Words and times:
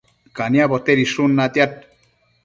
caniabo 0.37 0.77
tedishun 0.87 1.35
natiad 1.39 1.71